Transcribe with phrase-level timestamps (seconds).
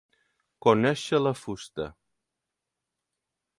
[0.65, 1.87] Conèixer la fusta.